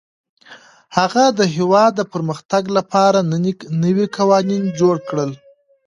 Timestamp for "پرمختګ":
2.13-2.63